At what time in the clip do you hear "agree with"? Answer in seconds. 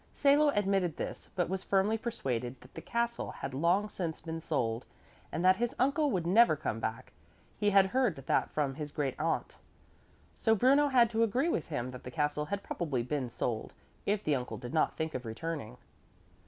11.21-11.67